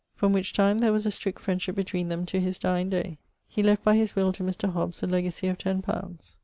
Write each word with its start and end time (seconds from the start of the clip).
From 0.15 0.33
which 0.33 0.53
time 0.53 0.79
there 0.79 0.91
was 0.91 1.05
a 1.05 1.11
strict 1.11 1.37
friendship 1.37 1.75
between 1.75 2.25
to 2.25 2.39
his 2.39 2.57
dyeing 2.57 2.89
day. 2.89 3.19
He 3.47 3.61
left 3.61 3.83
by 3.83 3.95
his 3.97 4.15
will 4.15 4.33
to 4.33 4.41
Mr. 4.41 4.71
Hobbes 4.73 5.03
a 5.03 5.05
legacy 5.05 5.47
of 5.47 5.59
ten 5.59 5.83
poundes. 5.83 6.37